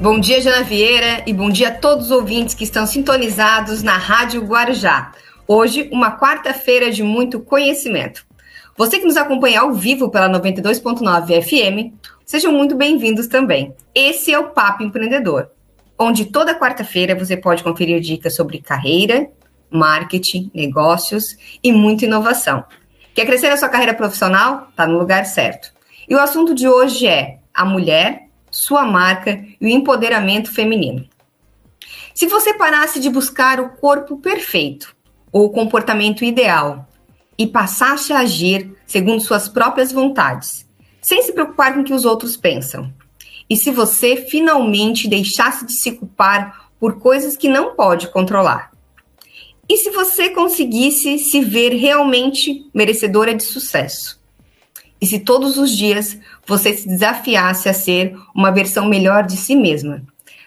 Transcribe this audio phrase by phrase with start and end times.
[0.00, 3.98] Bom dia, Jana Vieira, e bom dia a todos os ouvintes que estão sintonizados na
[3.98, 5.10] Rádio Guarujá.
[5.44, 8.24] Hoje, uma quarta-feira de muito conhecimento.
[8.76, 13.74] Você que nos acompanha ao vivo pela 92.9 FM, sejam muito bem-vindos também.
[13.92, 15.50] Esse é o Papo Empreendedor,
[15.98, 19.28] onde toda quarta-feira você pode conferir dicas sobre carreira,
[19.68, 22.64] marketing, negócios e muita inovação.
[23.12, 24.68] Quer crescer na sua carreira profissional?
[24.70, 25.72] Está no lugar certo.
[26.08, 28.27] E o assunto de hoje é a mulher
[28.58, 31.08] sua marca e o empoderamento feminino.
[32.12, 34.96] Se você parasse de buscar o corpo perfeito
[35.30, 36.88] ou o comportamento ideal
[37.38, 40.66] e passasse a agir segundo suas próprias vontades,
[41.00, 42.92] sem se preocupar com o que os outros pensam,
[43.48, 48.72] e se você finalmente deixasse de se culpar por coisas que não pode controlar,
[49.68, 54.17] e se você conseguisse se ver realmente merecedora de sucesso?
[55.00, 59.54] E se todos os dias você se desafiasse a ser uma versão melhor de si
[59.54, 60.02] mesma?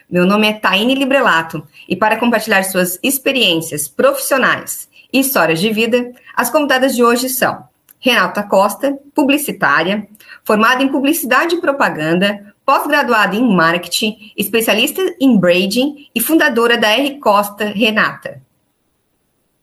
[0.09, 6.11] Meu nome é Taine Librelato e para compartilhar suas experiências profissionais e histórias de vida,
[6.35, 7.63] as convidadas de hoje são
[7.97, 10.07] Renata Costa, publicitária,
[10.43, 17.19] formada em publicidade e propaganda, pós-graduada em marketing, especialista em braiding e fundadora da R
[17.19, 18.41] Costa Renata.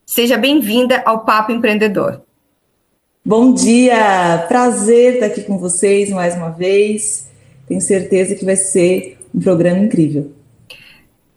[0.07, 2.23] Seja bem-vinda ao Papo Empreendedor.
[3.29, 7.29] Bom dia, prazer estar aqui com vocês mais uma vez.
[7.67, 10.33] Tenho certeza que vai ser um programa incrível.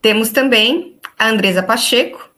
[0.01, 2.29] Temos também a Andresa Pacheco,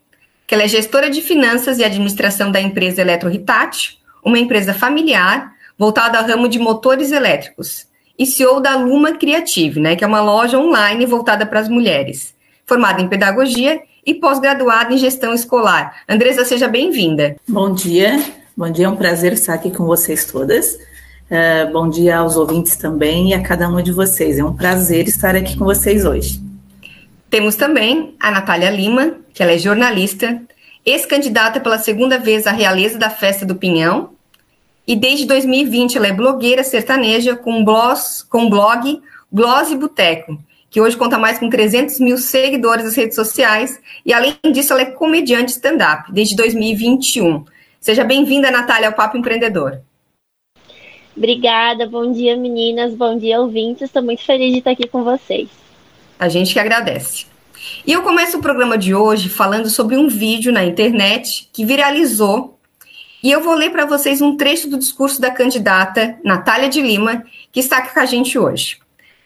[0.48, 5.54] que ela é gestora de finanças e administração da empresa Eletro Hitachi, uma empresa familiar
[5.78, 7.86] voltada ao ramo de motores elétricos,
[8.18, 12.34] e CEO da Luma Creative, né, que é uma loja online voltada para as mulheres,
[12.66, 16.02] formada em pedagogia e pós-graduada em gestão escolar.
[16.09, 17.36] Andresa, seja bem-vinda.
[17.48, 18.20] Bom dia,
[18.56, 20.76] Bom dia, é um prazer estar aqui com vocês todas.
[21.26, 24.38] Uh, bom dia aos ouvintes também e a cada uma de vocês.
[24.38, 26.40] É um prazer estar aqui com vocês hoje.
[27.31, 30.40] Temos também a Natália Lima, que ela é jornalista,
[30.86, 34.12] ex-candidata pela segunda vez à realeza da Festa do Pinhão,
[34.85, 40.38] e desde 2020 ela é blogueira sertaneja com, blogs, com blog Gloss e Boteco,
[40.70, 44.84] que hoje conta mais com 300 mil seguidores nas redes sociais, e além disso ela
[44.84, 47.46] é comediante stand-up desde 2021.
[47.84, 49.82] Seja bem-vinda, Natália, ao Papo Empreendedor.
[51.18, 55.50] Obrigada, bom dia meninas, bom dia ouvintes, estou muito feliz de estar aqui com vocês.
[56.18, 57.26] A gente que agradece.
[57.86, 62.58] E eu começo o programa de hoje falando sobre um vídeo na internet que viralizou
[63.22, 67.26] e eu vou ler para vocês um trecho do discurso da candidata Natália de Lima,
[67.52, 68.78] que está aqui com a gente hoje.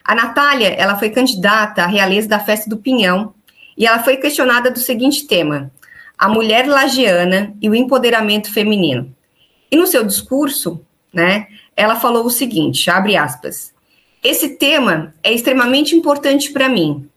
[0.04, 3.32] A Natália, ela foi candidata à realeza da Festa do Pinhão
[3.76, 5.70] e ela foi questionada do seguinte tema:
[6.18, 9.14] a mulher lagiana e o empoderamento feminino.
[9.70, 10.80] E no seu discurso,
[11.12, 11.46] né,
[11.76, 13.72] ela falou o seguinte, abre aspas,
[14.22, 17.08] esse tema é extremamente importante para mim,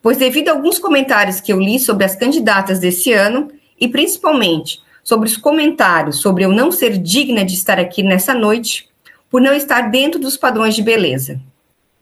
[0.00, 4.80] pois devido a alguns comentários que eu li sobre as candidatas desse ano, e principalmente
[5.04, 8.88] sobre os comentários sobre eu não ser digna de estar aqui nessa noite,
[9.30, 11.40] por não estar dentro dos padrões de beleza.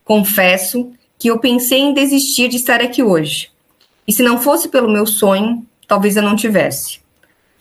[0.04, 3.50] Confesso que eu pensei em desistir de estar aqui hoje.
[4.06, 6.98] E se não fosse pelo meu sonho, talvez eu não tivesse.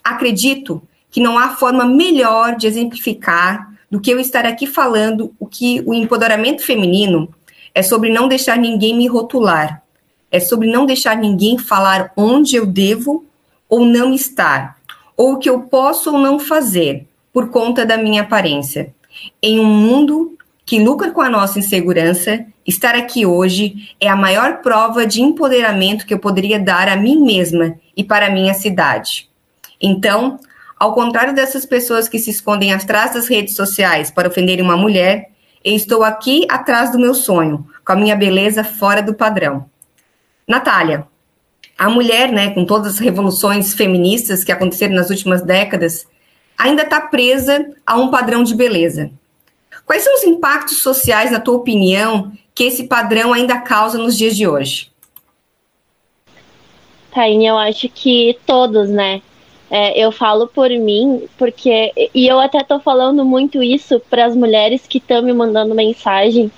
[0.04, 5.46] Acredito que não há forma melhor de exemplificar do que eu estar aqui falando o
[5.46, 7.32] que o empoderamento feminino
[7.76, 9.84] é sobre não deixar ninguém me rotular,
[10.32, 13.24] é sobre não deixar ninguém falar onde eu devo
[13.70, 14.78] ou não estar,
[15.16, 18.96] ou o que eu posso ou não fazer por conta da minha aparência.
[19.44, 24.62] Em um mundo que lucra com a nossa insegurança, estar aqui hoje é a maior
[24.62, 29.29] prova de empoderamento que eu poderia dar a mim mesma e para a minha cidade.
[29.81, 30.40] Então,
[30.79, 35.29] ao contrário dessas pessoas que se escondem atrás das redes sociais para ofenderem uma mulher,
[35.63, 39.66] eu estou aqui atrás do meu sonho, com a minha beleza fora do padrão.
[40.47, 41.06] Natália,
[41.78, 46.07] a mulher, né, com todas as revoluções feministas que aconteceram nas últimas décadas,
[46.57, 49.12] ainda está presa a um padrão de beleza.
[49.86, 54.36] Quais são os impactos sociais, na tua opinião, que esse padrão ainda causa nos dias
[54.36, 54.92] de hoje?
[57.12, 59.22] Taine, eu acho que todos, né?
[59.70, 61.91] É, eu falo por mim, porque.
[62.14, 66.52] E eu até tô falando muito isso para as mulheres que estão me mandando mensagem.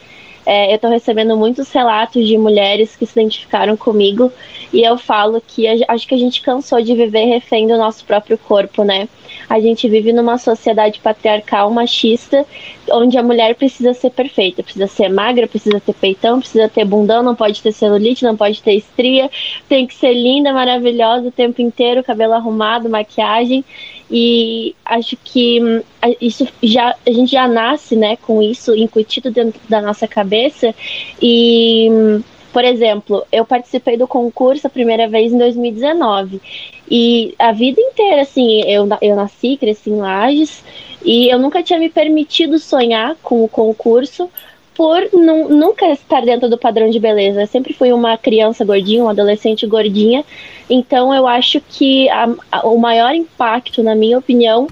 [0.45, 4.31] É, eu estou recebendo muitos relatos de mulheres que se identificaram comigo
[4.71, 8.37] e eu falo que acho que a gente cansou de viver refém do nosso próprio
[8.37, 9.09] corpo, né?
[9.49, 12.45] A gente vive numa sociedade patriarcal machista,
[12.91, 17.23] onde a mulher precisa ser perfeita, precisa ser magra, precisa ter peitão, precisa ter bundão,
[17.23, 19.29] não pode ter celulite, não pode ter estria,
[19.67, 23.63] tem que ser linda, maravilhosa o tempo inteiro, cabelo arrumado, maquiagem.
[24.09, 25.81] E acho que hum,
[26.21, 30.75] isso já a gente já nasce, né, com isso incutido dentro da nossa cabeça
[31.21, 32.23] e hum,
[32.55, 36.41] por exemplo, eu participei do concurso a primeira vez em 2019.
[36.89, 40.63] E a vida inteira, assim, eu, eu nasci, cresci em Lages,
[41.03, 44.29] e eu nunca tinha me permitido sonhar com o concurso
[44.75, 47.41] por nunca estar dentro do padrão de beleza.
[47.41, 50.23] Eu sempre fui uma criança gordinha, uma adolescente gordinha.
[50.69, 54.67] Então eu acho que a, a, o maior impacto, na minha opinião,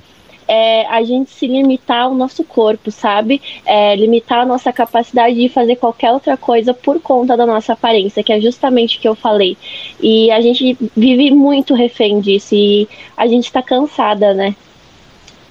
[0.47, 3.41] é a gente se limitar ao nosso corpo, sabe?
[3.65, 8.23] É, limitar a nossa capacidade de fazer qualquer outra coisa por conta da nossa aparência,
[8.23, 9.57] que é justamente o que eu falei.
[10.01, 14.55] E a gente vive muito refém disso e a gente tá cansada, né?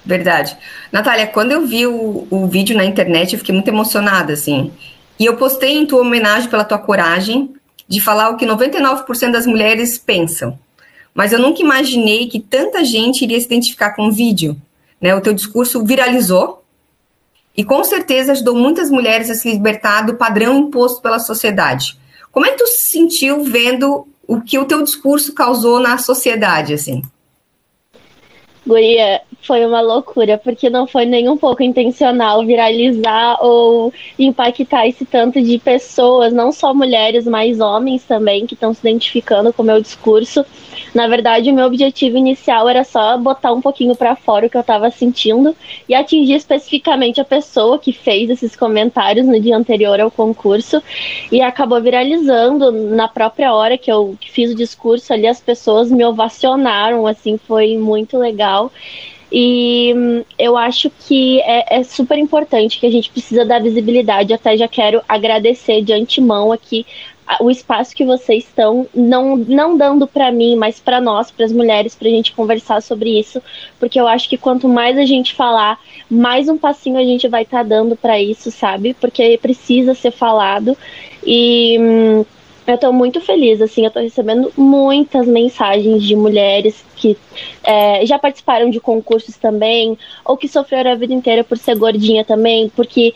[0.05, 0.57] Verdade.
[0.91, 4.71] Natália, quando eu vi o, o vídeo na internet, eu fiquei muito emocionada, assim.
[5.19, 7.53] E eu postei em tua homenagem pela tua coragem
[7.87, 10.57] de falar o que 99% das mulheres pensam.
[11.13, 14.57] Mas eu nunca imaginei que tanta gente iria se identificar com o vídeo.
[15.03, 15.13] Né?
[15.13, 16.63] O teu discurso viralizou
[17.57, 21.99] e com certeza ajudou muitas mulheres a se libertar do padrão imposto pela sociedade.
[22.31, 26.73] Como é que tu se sentiu vendo o que o teu discurso causou na sociedade,
[26.73, 27.03] assim?
[28.65, 35.05] Guria, foi uma loucura, porque não foi nem um pouco intencional viralizar ou impactar esse
[35.05, 39.65] tanto de pessoas, não só mulheres, mas homens também, que estão se identificando com o
[39.65, 40.45] meu discurso.
[40.93, 44.55] Na verdade, o meu objetivo inicial era só botar um pouquinho para fora o que
[44.55, 45.55] eu estava sentindo
[45.89, 50.81] e atingir especificamente a pessoa que fez esses comentários no dia anterior ao concurso
[51.31, 56.05] e acabou viralizando na própria hora que eu fiz o discurso ali, as pessoas me
[56.05, 58.52] ovacionaram, assim, foi muito legal.
[59.35, 64.31] E hum, eu acho que é, é, super importante que a gente precisa dar visibilidade.
[64.31, 66.85] Até já quero agradecer de antemão aqui
[67.39, 71.51] o espaço que vocês estão não, não dando para mim, mas para nós, para as
[71.51, 73.41] mulheres, para a gente conversar sobre isso,
[73.79, 75.79] porque eu acho que quanto mais a gente falar,
[76.09, 78.93] mais um passinho a gente vai estar tá dando para isso, sabe?
[78.93, 80.77] Porque precisa ser falado
[81.25, 82.25] e hum,
[82.67, 87.17] eu estou muito feliz, assim, eu tô recebendo muitas mensagens de mulheres que
[87.65, 92.23] é, já participaram de concursos também, ou que sofreram a vida inteira por ser gordinha
[92.23, 93.13] também, porque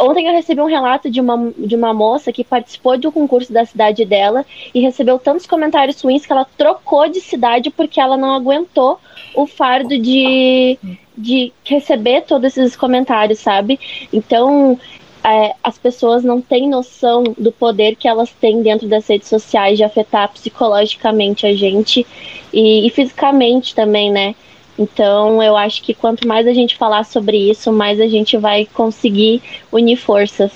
[0.00, 3.52] ontem eu recebi um relato de uma, de uma moça que participou de um concurso
[3.52, 4.44] da cidade dela
[4.74, 8.98] e recebeu tantos comentários ruins que ela trocou de cidade porque ela não aguentou
[9.36, 10.76] o fardo de,
[11.16, 13.78] de receber todos esses comentários, sabe?
[14.12, 14.78] Então,
[15.24, 19.76] é, as pessoas não têm noção do poder que elas têm dentro das redes sociais
[19.76, 22.06] de afetar psicologicamente a gente
[22.52, 24.34] e, e fisicamente também, né?
[24.78, 28.64] Então, eu acho que quanto mais a gente falar sobre isso, mais a gente vai
[28.72, 29.42] conseguir
[29.72, 30.52] unir forças.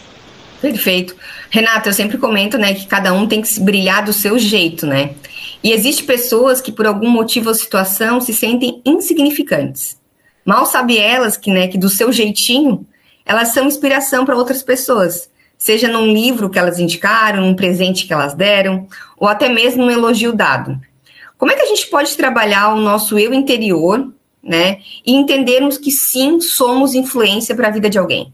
[0.61, 1.17] Perfeito.
[1.51, 5.15] Renata, eu sempre comento, né, que cada um tem que brilhar do seu jeito, né?
[5.63, 10.01] E existem pessoas que por algum motivo ou situação se sentem insignificantes.
[10.45, 12.87] Mal sabe elas que, né, que do seu jeitinho
[13.25, 18.13] elas são inspiração para outras pessoas, seja num livro que elas indicaram, num presente que
[18.13, 18.87] elas deram,
[19.17, 20.79] ou até mesmo num elogio dado.
[21.39, 25.91] Como é que a gente pode trabalhar o nosso eu interior, né, e entendermos que
[25.91, 28.33] sim, somos influência para a vida de alguém?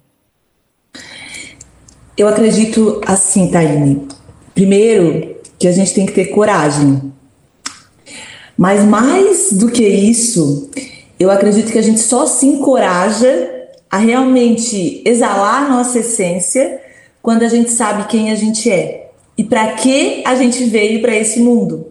[2.17, 4.09] Eu acredito assim, Taine.
[4.55, 7.13] Primeiro, que a gente tem que ter coragem.
[8.57, 10.69] Mas mais do que isso,
[11.19, 13.58] eu acredito que a gente só se encoraja
[13.91, 16.81] a realmente exalar a nossa essência
[17.23, 21.15] quando a gente sabe quem a gente é e para que a gente veio para
[21.15, 21.89] esse mundo.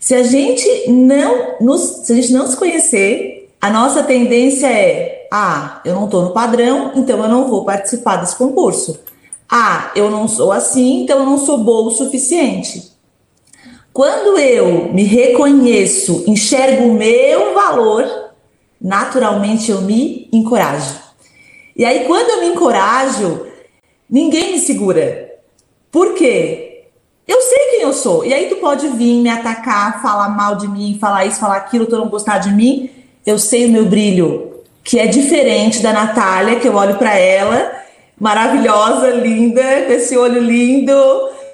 [0.00, 5.26] Se a gente não nos, se a gente não se conhecer, a nossa tendência é:
[5.30, 9.00] ah, eu não estou no padrão, então eu não vou participar desse concurso.
[9.50, 12.92] Ah, eu não sou assim, então eu não sou boa o suficiente.
[13.92, 18.27] Quando eu me reconheço, enxergo o meu valor,
[18.80, 21.00] naturalmente eu me encorajo.
[21.76, 23.46] E aí, quando eu me encorajo,
[24.08, 25.36] ninguém me segura.
[25.90, 26.84] Por quê?
[27.26, 28.24] Eu sei quem eu sou.
[28.24, 31.86] E aí, tu pode vir me atacar, falar mal de mim, falar isso, falar aquilo,
[31.86, 32.90] tu não gostar de mim.
[33.24, 37.72] Eu sei o meu brilho, que é diferente da Natália, que eu olho para ela,
[38.18, 40.94] maravilhosa, linda, com esse olho lindo,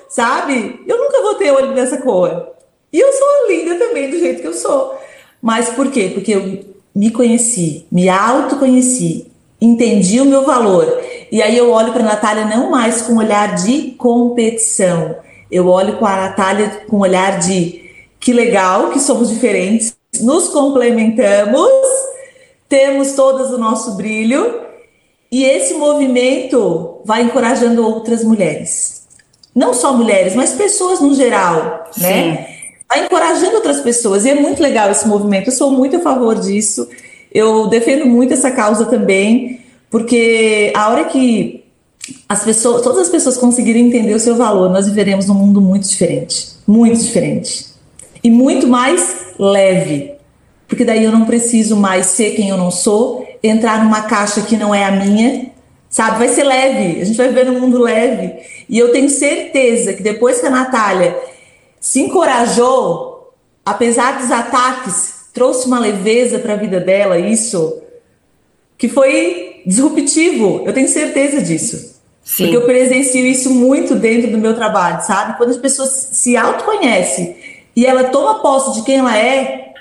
[0.08, 0.80] sabe?
[0.86, 2.54] Eu nunca vou ter olho dessa cor.
[2.92, 4.96] E eu sou linda também, do jeito que eu sou.
[5.42, 6.12] Mas por quê?
[6.14, 9.26] Porque eu me conheci, me autoconheci,
[9.60, 11.00] entendi o meu valor.
[11.30, 15.16] E aí eu olho para a Natália não mais com olhar de competição.
[15.50, 21.70] Eu olho com a Natália com olhar de que legal que somos diferentes, nos complementamos,
[22.68, 24.62] temos todas o nosso brilho
[25.30, 29.04] e esse movimento vai encorajando outras mulheres.
[29.54, 32.22] Não só mulheres, mas pessoas no geral, né?
[32.22, 32.30] Sim.
[32.30, 32.53] né?
[32.94, 34.24] Tá encorajando outras pessoas.
[34.24, 35.48] E é muito legal esse movimento.
[35.48, 36.88] Eu sou muito a favor disso.
[37.32, 39.60] Eu defendo muito essa causa também,
[39.90, 41.64] porque a hora que
[42.28, 45.88] as pessoas, todas as pessoas conseguirem entender o seu valor, nós viveremos num mundo muito
[45.88, 47.66] diferente, muito diferente
[48.22, 50.12] e muito mais leve,
[50.68, 54.56] porque daí eu não preciso mais ser quem eu não sou, entrar numa caixa que
[54.56, 55.50] não é a minha,
[55.90, 56.18] sabe?
[56.18, 58.34] Vai ser leve, a gente vai viver num mundo leve
[58.68, 61.16] e eu tenho certeza que depois que a Natália
[61.84, 67.82] se encorajou, apesar dos ataques, trouxe uma leveza para a vida dela, isso
[68.78, 72.00] que foi disruptivo, eu tenho certeza disso.
[72.24, 72.44] Sim.
[72.44, 75.36] Porque eu presencio isso muito dentro do meu trabalho, sabe?
[75.36, 77.36] Quando as pessoas se autoconhecem
[77.76, 79.74] e ela toma posse de quem ela é,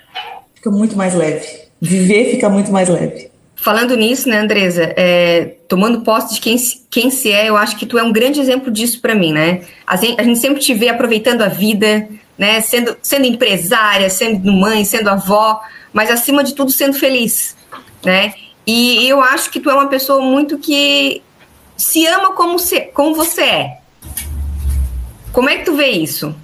[0.55, 1.47] fica muito mais leve.
[1.79, 3.31] Viver fica muito mais leve.
[3.55, 6.57] Falando nisso, né, Andresa, é, tomando posse de quem,
[6.89, 9.61] quem se é, eu acho que tu é um grande exemplo disso para mim, né?
[9.87, 12.59] A gente, a gente, sempre te vê aproveitando a vida, né?
[12.61, 15.61] Sendo, sendo empresária, sendo mãe, sendo avó,
[15.93, 17.55] mas acima de tudo sendo feliz,
[18.03, 18.33] né?
[18.65, 21.21] E eu acho que tu é uma pessoa muito que
[21.77, 23.77] se ama como, se, como você é.
[25.31, 26.35] Como é que tu vê isso?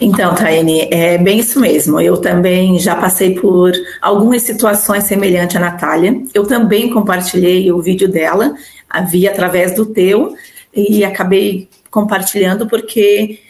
[0.00, 2.00] Então, Taine, é bem isso mesmo.
[2.00, 6.22] Eu também já passei por algumas situações semelhantes à Natália.
[6.32, 8.54] Eu também compartilhei o vídeo dela,
[8.88, 10.36] havia através do teu,
[10.74, 13.40] e acabei compartilhando porque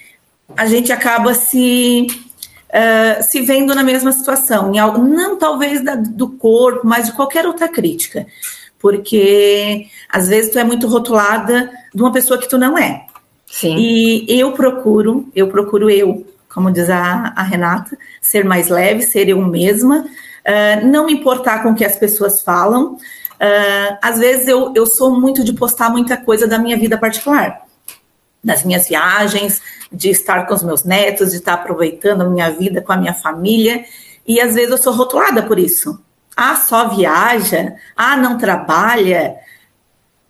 [0.57, 2.07] a gente acaba se
[2.71, 7.13] uh, se vendo na mesma situação, em algo, não talvez da, do corpo, mas de
[7.13, 8.27] qualquer outra crítica
[8.79, 13.07] porque às vezes tu é muito rotulada de uma pessoa que tu não é.
[13.47, 13.77] Sim.
[13.77, 16.27] E eu procuro, eu procuro eu,
[16.59, 21.63] como diz a, a Renata, ser mais leve, ser eu mesma, uh, não me importar
[21.63, 22.95] com o que as pessoas falam.
[22.95, 27.63] Uh, às vezes eu, eu sou muito de postar muita coisa da minha vida particular,
[28.43, 29.63] das minhas viagens,
[29.93, 33.15] de estar com os meus netos, de estar aproveitando a minha vida com a minha
[33.15, 33.85] família,
[34.27, 35.97] e às vezes eu sou rotulada por isso.
[36.37, 37.77] Ah, só viaja?
[37.97, 39.37] Ah, não trabalha?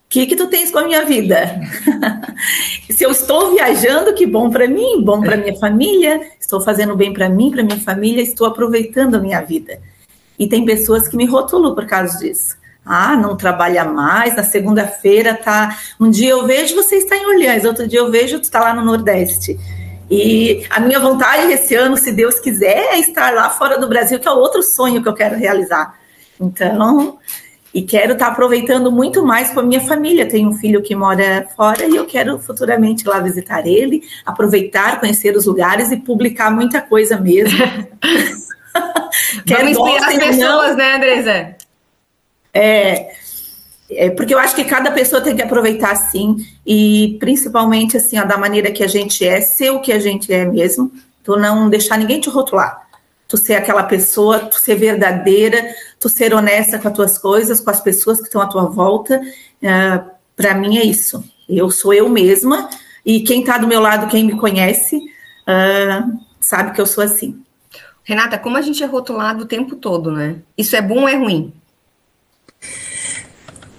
[0.09, 1.61] Que, que tu tens com a minha vida?
[2.89, 7.13] Se eu estou viajando, que bom para mim, bom para minha família, estou fazendo bem
[7.13, 9.79] para mim, para minha família, estou aproveitando a minha vida.
[10.39, 12.57] E tem pessoas que me rotulam por causa disso.
[12.85, 15.79] Ah, não trabalha mais, na segunda-feira tá.
[16.01, 18.73] Um dia eu vejo você está em Orleans, outro dia eu vejo tu está lá
[18.73, 19.59] no Nordeste.
[20.11, 24.19] E a minha vontade esse ano, se Deus quiser, é estar lá fora do Brasil,
[24.19, 25.99] que é outro sonho que eu quero realizar.
[26.41, 27.19] Então,
[27.73, 30.29] e quero estar aproveitando muito mais com a minha família.
[30.29, 35.37] Tenho um filho que mora fora e eu quero futuramente lá visitar ele, aproveitar, conhecer
[35.37, 37.59] os lugares e publicar muita coisa mesmo.
[39.47, 40.77] quero inspirar as pessoas, não.
[40.77, 41.57] né, Andresa?
[42.55, 43.11] É,
[43.91, 48.25] é, porque eu acho que cada pessoa tem que aproveitar sim, e principalmente assim, ó,
[48.25, 50.91] da maneira que a gente é, ser o que a gente é mesmo,
[51.23, 52.88] tu não deixar ninguém te rotular.
[53.29, 55.63] Tu ser aquela pessoa, tu ser verdadeira,
[56.01, 59.21] tu ser honesta com as tuas coisas, com as pessoas que estão à tua volta.
[59.63, 61.23] Uh, Para mim é isso.
[61.49, 62.69] Eu sou eu mesma,
[63.05, 67.41] e quem está do meu lado, quem me conhece, uh, sabe que eu sou assim.
[68.03, 70.37] Renata, como a gente é rotulado o tempo todo, né?
[70.57, 71.53] Isso é bom ou é ruim?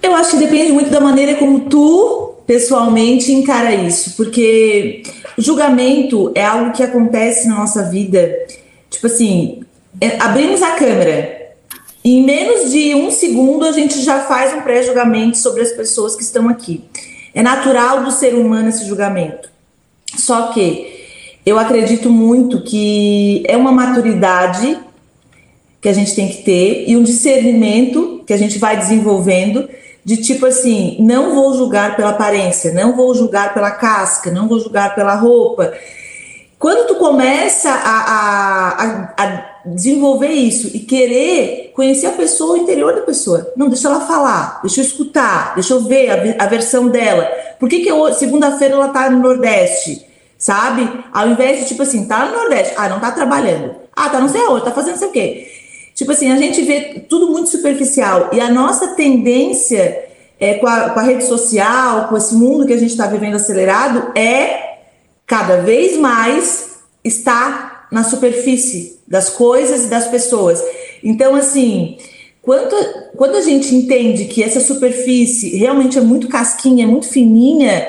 [0.02, 5.04] Eu acho que depende muito da maneira como tu pessoalmente encara isso, porque
[5.38, 8.36] julgamento é algo que acontece na nossa vida.
[8.90, 9.64] Tipo assim,
[10.00, 11.40] é, abrimos a câmera.
[12.04, 16.24] Em menos de um segundo a gente já faz um pré-julgamento sobre as pessoas que
[16.24, 16.84] estão aqui.
[17.34, 19.50] É natural do ser humano esse julgamento.
[20.18, 21.00] Só que
[21.46, 24.78] eu acredito muito que é uma maturidade
[25.82, 29.70] que a gente tem que ter e um discernimento que a gente vai desenvolvendo
[30.04, 34.60] de tipo assim, não vou julgar pela aparência, não vou julgar pela casca, não vou
[34.60, 35.74] julgar pela roupa.
[36.60, 42.94] Quando tu começa a, a, a, desenvolver isso e querer conhecer a pessoa, o interior
[42.94, 46.90] da pessoa, não, deixa ela falar, deixa eu escutar, deixa eu ver a, a versão
[46.90, 47.24] dela.
[47.58, 50.06] Por que, que segunda-feira ela tá no Nordeste?
[50.38, 50.90] Sabe?
[51.14, 54.28] Ao invés de tipo assim, tá no Nordeste, ah, não tá trabalhando, ah, tá não
[54.28, 55.48] sei aonde, tá fazendo não sei o quê.
[55.96, 60.90] Tipo assim, a gente vê tudo muito superficial e a nossa tendência é, com, a,
[60.90, 64.69] com a rede social, com esse mundo que a gente está vivendo acelerado, é
[65.30, 70.62] cada vez mais estar na superfície das coisas e das pessoas.
[71.04, 71.98] Então, assim,
[72.42, 72.76] quando,
[73.16, 77.88] quando a gente entende que essa superfície realmente é muito casquinha, é muito fininha,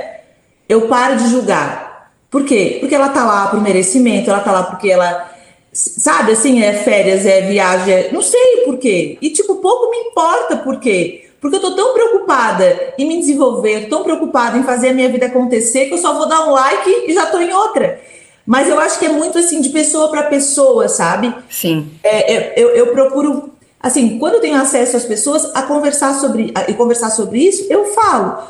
[0.69, 2.13] eu paro de julgar.
[2.31, 2.77] Por quê?
[2.79, 5.31] Porque ela tá lá por merecimento, ela tá lá porque ela
[5.73, 8.13] Sabe, assim, é férias, é viagem, é...
[8.13, 9.17] não sei por quê.
[9.23, 11.30] E, tipo, pouco me importa por quê.
[11.41, 15.27] Porque eu tô tão preocupada em me desenvolver, tão preocupada em fazer a minha vida
[15.27, 18.01] acontecer, que eu só vou dar um like e já tô em outra.
[18.47, 21.35] Mas eu acho que é muito, assim, de pessoa para pessoa, sabe?
[21.49, 21.91] Sim.
[22.03, 26.53] É, é, eu, eu procuro, assim, quando eu tenho acesso às pessoas, a conversar sobre,
[26.55, 28.43] a, e conversar sobre isso, eu falo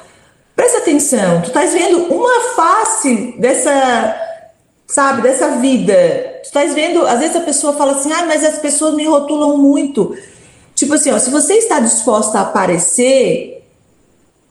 [0.61, 4.15] Presta atenção, tu estás vendo uma face dessa,
[4.87, 5.95] sabe, dessa vida.
[6.43, 9.57] Tu estás vendo, às vezes a pessoa fala assim, ah, mas as pessoas me rotulam
[9.57, 10.15] muito.
[10.81, 13.63] Tipo assim, ó, se você está disposta a aparecer,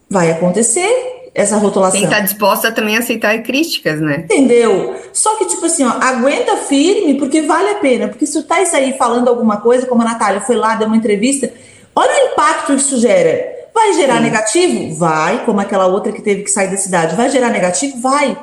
[0.08, 2.00] vai acontecer essa rotulação.
[2.00, 4.26] Tem que estar disposta também a aceitar críticas, né?
[4.26, 4.96] Entendeu?
[5.12, 8.10] Só que, tipo assim, ó, aguenta firme, porque vale a pena.
[8.10, 10.98] Porque se tu tá aí falando alguma coisa, como a Natália foi lá, deu uma
[10.98, 11.52] entrevista,
[11.96, 13.52] olha o impacto que isso gera.
[13.74, 14.22] Vai gerar Sim.
[14.22, 14.96] negativo?
[15.00, 17.16] Vai, como aquela outra que teve que sair da cidade.
[17.16, 18.00] Vai gerar negativo?
[18.00, 18.38] Vai.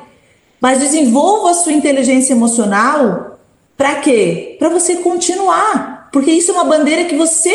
[0.59, 3.39] Mas desenvolva a sua inteligência emocional
[3.77, 4.57] para quê?
[4.59, 5.96] Para você continuar.
[6.17, 7.53] Porque isso é uma bandeira que você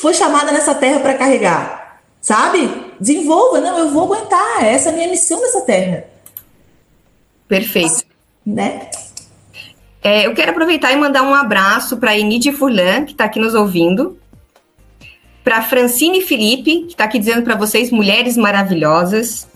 [0.00, 2.00] foi chamada nessa terra para carregar.
[2.20, 2.70] Sabe?
[3.00, 3.60] Desenvolva.
[3.60, 4.64] Não, eu vou aguentar.
[4.64, 6.04] Essa é a minha missão nessa terra.
[7.48, 8.04] Perfeito.
[8.46, 8.88] Né?
[10.00, 13.40] É, eu quero aproveitar e mandar um abraço para a Enide Furlan, que está aqui
[13.40, 14.16] nos ouvindo
[15.42, 19.48] para Francine Felipe, que está aqui dizendo para vocês, mulheres maravilhosas.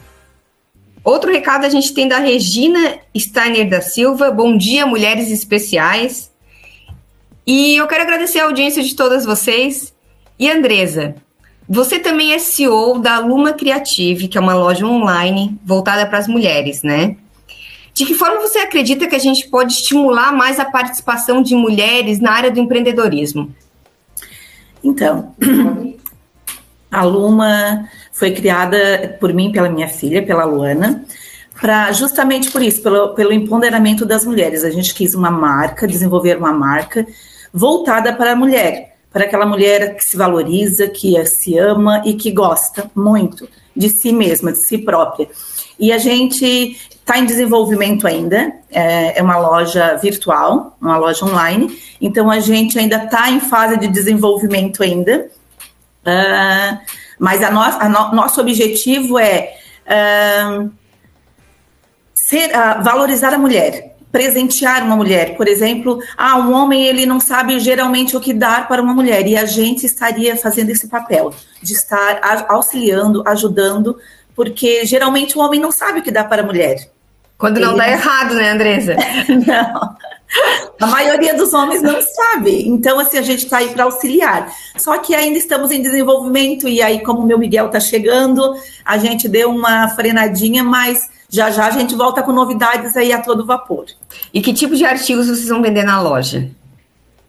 [1.04, 4.32] Outro recado a gente tem da Regina Steiner da Silva.
[4.32, 6.31] Bom dia, mulheres especiais.
[7.46, 9.92] E eu quero agradecer a audiência de todas vocês.
[10.38, 11.16] E Andresa,
[11.68, 16.28] você também é CEO da Luma Creative, que é uma loja online voltada para as
[16.28, 17.16] mulheres, né?
[17.94, 22.20] De que forma você acredita que a gente pode estimular mais a participação de mulheres
[22.20, 23.54] na área do empreendedorismo?
[24.82, 25.34] Então,
[26.90, 31.04] a Luma foi criada por mim, pela minha filha, pela Luana,
[31.60, 34.64] para justamente por isso, pelo, pelo empoderamento das mulheres.
[34.64, 37.06] A gente quis uma marca, desenvolver uma marca
[37.52, 42.30] voltada para a mulher, para aquela mulher que se valoriza, que se ama e que
[42.30, 45.28] gosta muito de si mesma, de si própria.
[45.78, 51.76] E a gente está em desenvolvimento ainda, é, é, uma loja virtual, uma loja online,
[52.00, 55.28] então a gente ainda está em fase de desenvolvimento ainda,
[56.06, 56.78] uh,
[57.18, 59.56] mas a no, a no, nosso objetivo é
[59.86, 60.70] uh,
[62.14, 67.18] ser, uh, valorizar a mulher, presentear uma mulher, por exemplo, ah, um homem ele não
[67.18, 71.32] sabe geralmente o que dar para uma mulher e a gente estaria fazendo esse papel
[71.62, 73.96] de estar auxiliando, ajudando
[74.36, 76.90] porque geralmente o homem não sabe o que dá para a mulher.
[77.38, 78.96] Quando não está errado, né, Andresa?
[79.28, 79.96] não.
[80.80, 82.66] A maioria dos homens não sabe.
[82.68, 84.50] Então, assim, a gente está aí para auxiliar.
[84.76, 88.96] Só que ainda estamos em desenvolvimento, e aí, como o meu Miguel está chegando, a
[88.96, 93.46] gente deu uma frenadinha, mas já já a gente volta com novidades aí a todo
[93.46, 93.86] vapor.
[94.34, 96.50] E que tipo de artigos vocês vão vender na loja?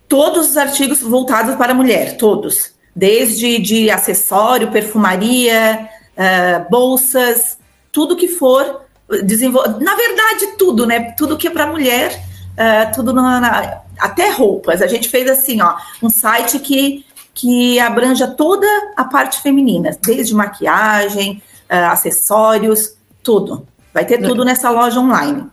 [0.10, 2.74] Todos os artigos voltados para a mulher, todos.
[2.94, 7.58] Desde de acessório, perfumaria, uh, bolsas,
[7.94, 8.82] tudo que for
[9.24, 9.80] desenvolver.
[9.80, 11.14] Na verdade, tudo, né?
[11.18, 14.82] Tudo que é para mulher, uh, tudo na, na, até roupas.
[14.82, 20.36] A gente fez assim, ó, um site que, que abranja toda a parte feminina, desde
[20.36, 23.66] maquiagem, uh, acessórios, tudo.
[23.94, 25.46] Vai ter tudo nessa loja online.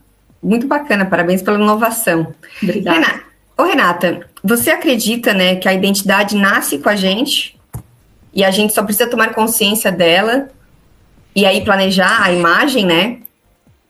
[0.43, 2.35] Muito bacana, parabéns pela inovação.
[2.63, 2.99] Obrigada.
[2.99, 3.25] Renata,
[3.59, 7.59] ô Renata, você acredita, né, que a identidade nasce com a gente
[8.33, 10.49] e a gente só precisa tomar consciência dela
[11.35, 13.19] e aí planejar a imagem, né?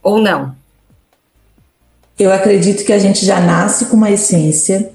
[0.03, 0.55] Ou não?
[2.19, 4.91] Eu acredito que a gente já nasce com uma essência.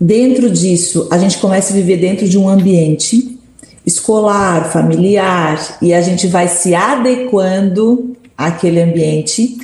[0.00, 3.38] Dentro disso, a gente começa a viver dentro de um ambiente
[3.84, 9.58] escolar, familiar, e a gente vai se adequando àquele ambiente.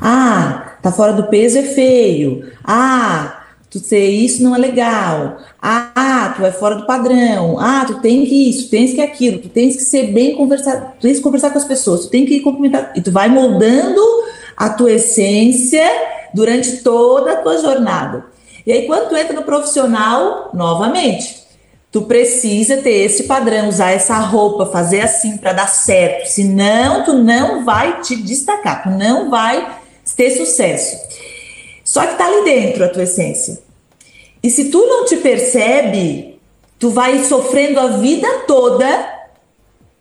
[0.00, 2.48] Ah, tá fora do peso é feio.
[2.64, 5.38] Ah, tu ser isso não é legal.
[5.60, 7.58] Ah, tu é fora do padrão.
[7.58, 10.94] Ah, tu tem que isso, tu tens que aquilo, tu tens que ser bem conversar,
[10.98, 12.92] tu tens que conversar com as pessoas, tu tem que cumprimentar.
[12.96, 14.00] E tu vai moldando
[14.56, 15.84] a tua essência
[16.32, 18.24] durante toda a tua jornada.
[18.66, 21.40] E aí, quando tu entra no profissional, novamente,
[21.90, 26.26] tu precisa ter esse padrão, usar essa roupa, fazer assim para dar certo.
[26.26, 29.78] Senão, tu não vai te destacar, tu não vai
[30.16, 30.96] ter sucesso.
[31.84, 33.58] Só que tá ali dentro a tua essência.
[34.42, 36.40] E se tu não te percebe,
[36.78, 38.86] tu vai sofrendo a vida toda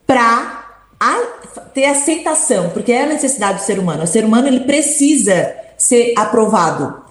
[0.05, 0.59] para
[1.73, 4.03] ter aceitação, porque é a necessidade do ser humano.
[4.03, 7.08] O ser humano ele precisa ser aprovado.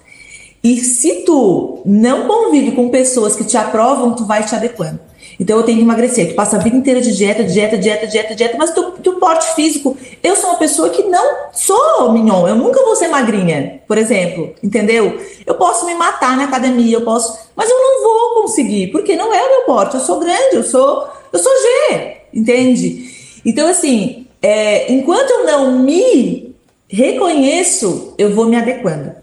[0.63, 4.99] E se tu não convive com pessoas que te aprovam, tu vai te adequando.
[5.39, 6.29] Então eu tenho que emagrecer.
[6.29, 9.55] Tu passa a vida inteira de dieta, dieta, dieta, dieta, dieta, mas tu, tu porte
[9.55, 9.95] físico.
[10.21, 12.45] Eu sou uma pessoa que não sou mignon.
[12.45, 14.53] Eu nunca vou ser magrinha, por exemplo.
[14.61, 15.17] Entendeu?
[15.45, 19.33] Eu posso me matar na academia, eu posso, mas eu não vou conseguir, porque não
[19.33, 19.95] é o meu porte.
[19.95, 23.39] Eu sou grande, eu sou, eu sou G, entende?
[23.45, 26.53] Então assim, é, enquanto eu não me
[26.89, 29.18] reconheço, eu vou me adequando.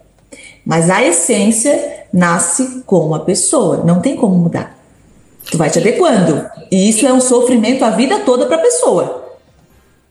[0.67, 4.77] Mas a essência nasce com a pessoa, não tem como mudar.
[5.49, 6.45] Tu vai te adequando.
[6.69, 9.37] E isso é um sofrimento a vida toda para a pessoa.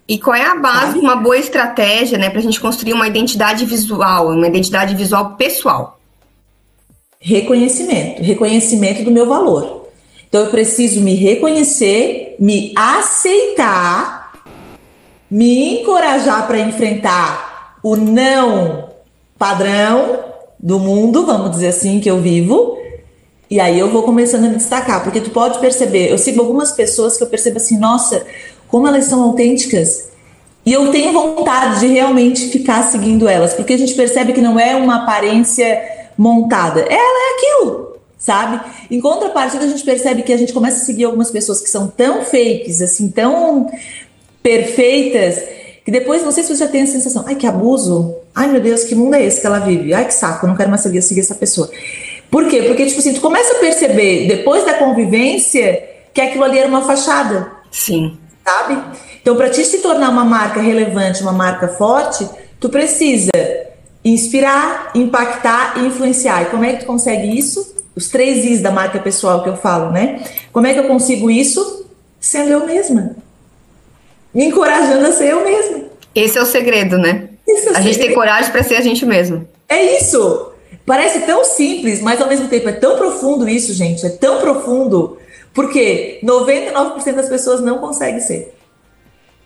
[0.09, 3.07] E qual é a base de uma boa estratégia, né, para a gente construir uma
[3.07, 6.01] identidade visual, uma identidade visual pessoal?
[7.21, 9.91] Reconhecimento, reconhecimento do meu valor.
[10.27, 14.33] Então eu preciso me reconhecer, me aceitar,
[15.31, 18.89] me encorajar para enfrentar o não
[19.39, 22.79] padrão do mundo, vamos dizer assim, que eu vivo.
[23.49, 26.73] E aí eu vou começando a me destacar, porque tu pode perceber, eu sigo algumas
[26.73, 28.27] pessoas que eu percebo assim, nossa,
[28.67, 30.09] como elas são autênticas.
[30.65, 34.59] E eu tenho vontade de realmente ficar seguindo elas, porque a gente percebe que não
[34.59, 35.81] é uma aparência
[36.19, 38.61] montada, ela é aquilo, sabe?
[38.91, 41.87] Em contrapartida, a gente percebe que a gente começa a seguir algumas pessoas que são
[41.87, 43.71] tão fakes, assim, tão
[44.43, 45.41] perfeitas,
[45.87, 48.61] que depois, não sei se você já tem a sensação, ai que abuso, ai meu
[48.61, 49.95] Deus, que mundo é esse que ela vive?
[49.95, 51.71] Ai que saco, eu não quero mais seguir, seguir essa pessoa.
[52.31, 52.65] Por quê?
[52.65, 56.83] Porque, tipo assim, tu começa a perceber, depois da convivência, que aquilo ali era uma
[56.83, 57.51] fachada.
[57.71, 58.81] Sim sabe?
[59.21, 62.29] Então, para ti se tornar uma marca relevante, uma marca forte,
[62.61, 63.33] tu precisa
[64.05, 66.43] inspirar, impactar e influenciar.
[66.43, 67.75] E como é que tu consegue isso?
[67.97, 70.23] Os três Is da marca pessoal que eu falo, né?
[70.53, 71.87] Como é que eu consigo isso?
[72.21, 73.17] Sendo eu mesma.
[74.37, 75.85] Me encorajando a ser eu mesma.
[76.15, 77.31] Esse é o segredo, né?
[77.49, 77.83] É o a segredo.
[77.83, 79.49] gente tem coragem para ser a gente mesmo.
[79.67, 80.53] É isso.
[80.85, 84.05] Parece tão simples, mas ao mesmo tempo é tão profundo isso, gente.
[84.05, 85.17] É tão profundo
[85.55, 88.55] porque 99% das pessoas não conseguem ser.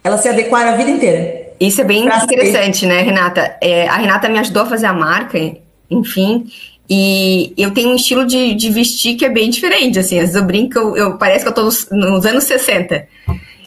[0.03, 1.53] Elas se adequaram a vida inteira.
[1.61, 2.87] Isso é bem interessante, ser.
[2.87, 3.57] né, Renata?
[3.61, 5.39] É, a Renata me ajudou a fazer a marca,
[5.89, 6.47] enfim,
[6.89, 10.17] e eu tenho um estilo de, de vestir que é bem diferente, assim.
[10.17, 13.07] Às vezes eu brinco, eu, eu parece que eu tô nos, nos anos 60.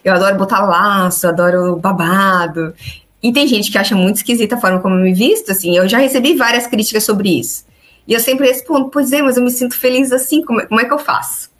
[0.03, 2.73] Eu adoro botar laço, adoro babado.
[3.21, 5.77] E tem gente que acha muito esquisita a forma como eu me visto, assim.
[5.77, 7.65] Eu já recebi várias críticas sobre isso.
[8.07, 10.81] E eu sempre respondo, pois é, mas eu me sinto feliz assim, como, é, como
[10.81, 11.53] é que eu faço?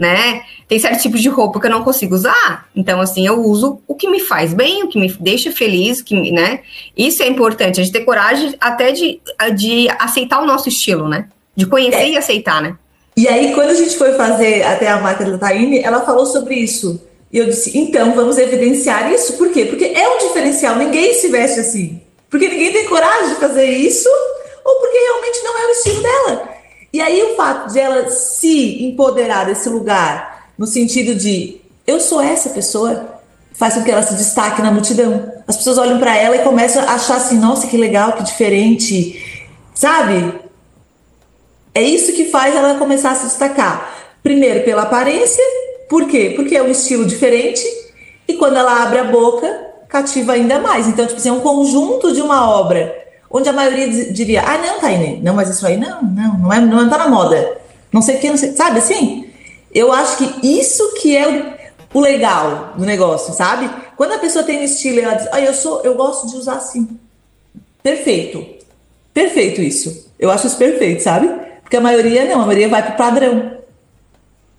[0.00, 0.44] né?
[0.66, 2.66] Tem certos tipos de roupa que eu não consigo usar.
[2.74, 6.32] Então, assim, eu uso o que me faz bem, o que me deixa feliz, que,
[6.32, 6.60] né?
[6.96, 9.20] Isso é importante, a gente ter coragem até de,
[9.54, 11.28] de aceitar o nosso estilo, né?
[11.54, 12.10] De conhecer é.
[12.12, 12.78] e aceitar, né?
[13.14, 16.54] E aí, quando a gente foi fazer até a marca da Taine, ela falou sobre
[16.54, 16.98] isso.
[17.32, 19.34] E eu disse, então, vamos evidenciar isso.
[19.34, 19.64] Por quê?
[19.64, 22.00] Porque é um diferencial, ninguém se veste assim.
[22.28, 24.08] Porque ninguém tem coragem de fazer isso,
[24.64, 26.48] ou porque realmente não é o estilo dela.
[26.92, 32.20] E aí o fato de ela se empoderar desse lugar, no sentido de eu sou
[32.20, 33.20] essa pessoa,
[33.52, 35.32] faz com que ela se destaque na multidão.
[35.46, 39.44] As pessoas olham para ela e começam a achar assim, nossa, que legal, que diferente,
[39.74, 40.34] sabe?
[41.74, 43.98] É isso que faz ela começar a se destacar.
[44.22, 45.42] Primeiro pela aparência,
[45.90, 46.34] por quê?
[46.36, 47.66] Porque é um estilo diferente
[48.28, 50.86] e quando ela abre a boca, cativa ainda mais.
[50.86, 52.96] Então, tipo assim, é um conjunto de uma obra
[53.28, 56.60] onde a maioria diria, ah, não, Taine, não, mas isso aí não, não, não, é,
[56.60, 57.58] não tá na moda.
[57.92, 59.30] Não sei o que, não sei, sabe assim?
[59.74, 61.28] Eu acho que isso que é
[61.92, 63.68] o, o legal do negócio, sabe?
[63.96, 66.36] Quando a pessoa tem um estilo e ela diz, ah, eu sou, eu gosto de
[66.36, 66.88] usar assim.
[67.82, 68.46] Perfeito.
[69.12, 70.08] Perfeito isso.
[70.20, 71.28] Eu acho isso perfeito, sabe?
[71.62, 73.59] Porque a maioria não, a maioria vai pro padrão.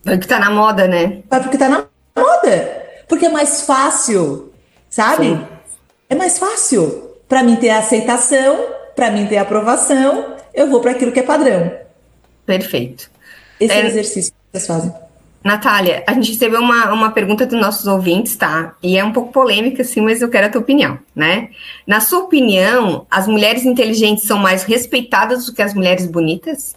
[0.04, 1.22] Porque tá na moda, né?
[1.30, 1.86] Vai porque tá na
[2.16, 2.82] moda.
[3.08, 4.52] Porque é mais fácil,
[4.90, 5.28] sabe?
[5.28, 5.48] Sim.
[6.10, 7.12] É mais fácil.
[7.28, 11.72] Para mim ter aceitação, para mim ter aprovação, eu vou para aquilo que é padrão.
[12.46, 13.10] Perfeito.
[13.60, 14.94] Esse é, exercício que vocês fazem.
[15.44, 18.76] Natália, a gente recebeu uma, uma pergunta dos nossos ouvintes, tá?
[18.82, 21.50] E é um pouco polêmica, sim, mas eu quero a tua opinião, né?
[21.86, 26.76] Na sua opinião, as mulheres inteligentes são mais respeitadas do que as mulheres bonitas?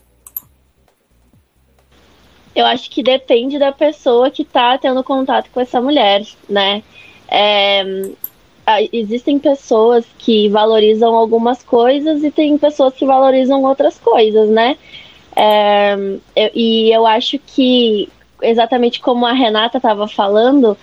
[2.55, 6.83] Eu acho que depende da pessoa que tá tendo contato com essa mulher, né?
[7.29, 7.85] É,
[8.93, 14.77] existem pessoas que valorizam algumas coisas e tem pessoas que valorizam outras coisas, né?
[15.37, 15.95] É,
[16.37, 18.09] eu, e eu acho que,
[18.41, 20.77] exatamente como a Renata estava falando,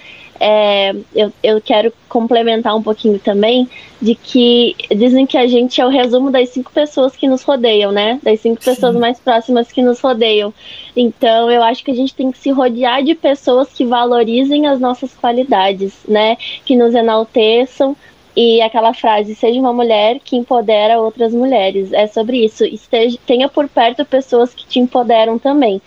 [0.43, 3.69] é, eu, eu quero complementar um pouquinho também
[4.01, 7.91] de que dizem que a gente é o resumo das cinco pessoas que nos rodeiam,
[7.91, 8.19] né?
[8.23, 8.71] Das cinco Sim.
[8.71, 10.51] pessoas mais próximas que nos rodeiam.
[10.97, 14.79] Então, eu acho que a gente tem que se rodear de pessoas que valorizem as
[14.79, 16.35] nossas qualidades, né?
[16.65, 17.95] Que nos enalteçam.
[18.35, 21.93] E aquela frase, seja uma mulher que empodera outras mulheres.
[21.93, 22.65] É sobre isso.
[22.65, 25.79] Esteja, tenha por perto pessoas que te empoderam também.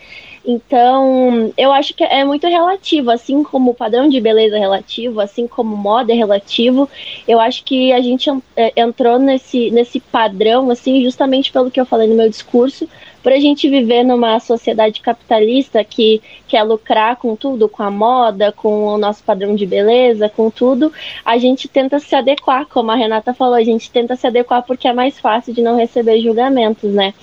[0.47, 5.21] Então, eu acho que é muito relativo, assim como o padrão de beleza é relativo,
[5.21, 6.89] assim como moda é relativo.
[7.27, 11.87] Eu acho que a gente é, entrou nesse, nesse padrão, assim, justamente pelo que eu
[11.87, 12.87] falei no meu discurso,
[13.23, 18.53] por a gente viver numa sociedade capitalista que quer lucrar com tudo, com a moda,
[18.53, 20.93] com o nosso padrão de beleza, com tudo,
[21.25, 24.87] a gente tenta se adequar, como a Renata falou, a gente tenta se adequar porque
[24.87, 27.15] é mais fácil de não receber julgamentos, né?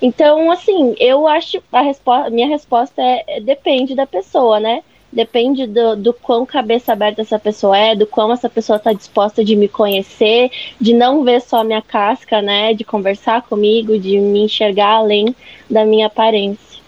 [0.00, 4.82] Então, assim, eu acho a resposta, minha resposta é, é depende da pessoa, né?
[5.14, 9.44] depende do, do quão cabeça aberta essa pessoa é, do quão essa pessoa está disposta
[9.44, 12.74] de me conhecer, de não ver só a minha casca, né?
[12.74, 15.34] De conversar comigo, de me enxergar além
[15.70, 16.82] da minha aparência.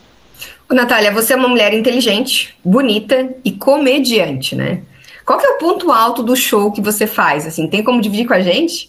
[0.69, 4.83] Ô, Natália, você é uma mulher inteligente, bonita e comediante, né?
[5.25, 7.47] Qual que é o ponto alto do show que você faz?
[7.47, 8.88] Assim, tem como dividir com a gente?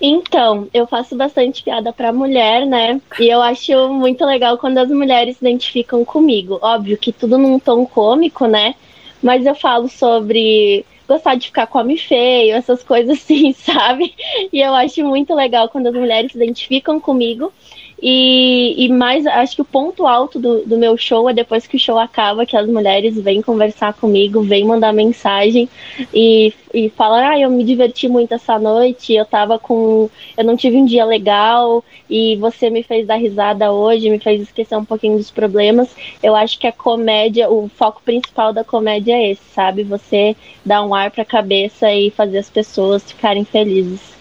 [0.00, 3.00] Então, eu faço bastante piada para mulher, né?
[3.18, 6.58] E eu acho muito legal quando as mulheres se identificam comigo.
[6.62, 8.74] Óbvio que tudo num tom cômico, né?
[9.20, 14.14] Mas eu falo sobre gostar de ficar com homem feio, essas coisas assim, sabe?
[14.52, 17.52] E eu acho muito legal quando as mulheres se identificam comigo
[18.00, 21.76] e, e mais, acho que o ponto alto do, do meu show é depois que
[21.76, 25.68] o show acaba, que as mulheres vêm conversar comigo, vêm mandar mensagem
[26.14, 30.08] e, e falam, ah, eu me diverti muito essa noite, eu tava com.
[30.36, 34.42] Eu não tive um dia legal e você me fez dar risada hoje, me fez
[34.42, 35.88] esquecer um pouquinho dos problemas.
[36.22, 39.82] Eu acho que a comédia, o foco principal da comédia é esse, sabe?
[39.82, 44.17] Você dar um ar pra cabeça e fazer as pessoas ficarem felizes.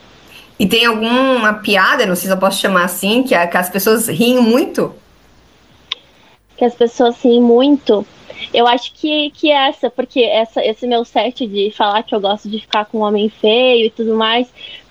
[0.59, 3.69] E tem alguma piada, não sei se eu posso chamar assim, que, a, que as
[3.69, 4.93] pessoas riem muito?
[6.55, 8.05] Que as pessoas riem muito.
[8.53, 12.49] Eu acho que, que essa, porque essa, esse meu set de falar que eu gosto
[12.49, 14.47] de ficar com um homem feio e tudo mais,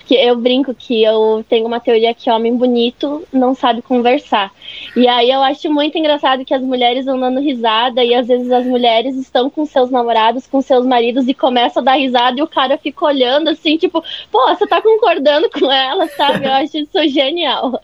[0.07, 4.53] que eu brinco que eu tenho uma teoria que homem bonito não sabe conversar.
[4.95, 8.51] E aí eu acho muito engraçado que as mulheres vão dando risada e às vezes
[8.53, 12.43] as mulheres estão com seus namorados, com seus maridos e começam a dar risada e
[12.43, 16.47] o cara fica olhando assim, tipo, pô, você tá concordando com ela, sabe?
[16.47, 17.83] Eu acho isso genial.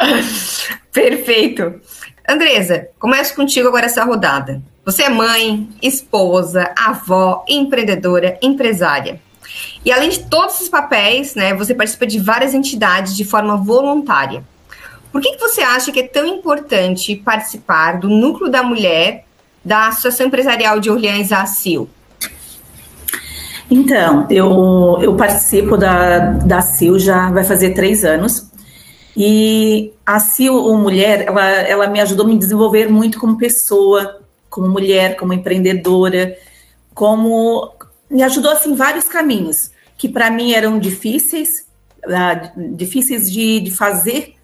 [0.90, 1.80] Perfeito.
[2.26, 4.62] Andresa, começo contigo agora essa rodada.
[4.82, 9.20] Você é mãe, esposa, avó, empreendedora, empresária.
[9.84, 14.44] E além de todos esses papéis, né, você participa de várias entidades de forma voluntária.
[15.12, 19.24] Por que, que você acha que é tão importante participar do Núcleo da Mulher
[19.64, 21.88] da Associação Empresarial de Orleans ACIL?
[23.70, 28.50] Então, eu, eu participo da, da CIL já vai fazer três anos.
[29.16, 34.20] E a CIL, o Mulher, ela, ela me ajudou a me desenvolver muito como pessoa,
[34.50, 36.36] como mulher, como empreendedora,
[36.94, 37.72] como
[38.10, 41.66] me ajudou assim vários caminhos que para mim eram difíceis,
[42.04, 44.34] uh, difíceis de, de fazer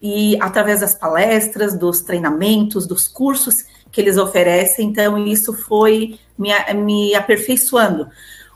[0.00, 6.50] e através das palestras, dos treinamentos, dos cursos que eles oferecem, então isso foi me,
[6.74, 8.08] me aperfeiçoando.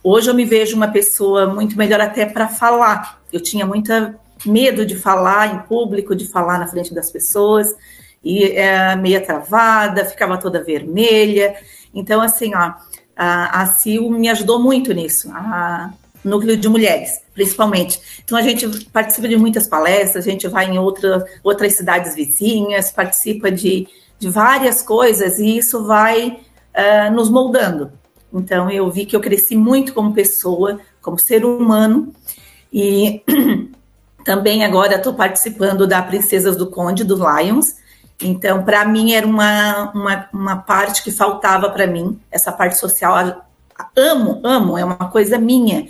[0.03, 3.21] Hoje eu me vejo uma pessoa muito melhor até para falar.
[3.33, 7.75] Eu tinha muita medo de falar em público, de falar na frente das pessoas,
[8.23, 11.57] e é, meia travada, ficava toda vermelha.
[11.95, 12.75] Então, assim, ó,
[13.17, 15.93] a, a CIL me ajudou muito nisso, a,
[16.25, 18.01] núcleo de mulheres, principalmente.
[18.25, 22.91] Então a gente participa de muitas palestras, a gente vai em outra, outras cidades vizinhas,
[22.91, 23.87] participa de,
[24.19, 26.41] de várias coisas e isso vai
[26.75, 27.93] uh, nos moldando.
[28.33, 32.13] Então eu vi que eu cresci muito como pessoa, como ser humano
[32.73, 33.23] e
[34.25, 37.77] também agora estou participando da Princesas do Conde do Lions.
[38.25, 43.45] Então, para mim, era uma, uma, uma parte que faltava para mim, essa parte social.
[43.95, 45.87] Amo, amo, é uma coisa minha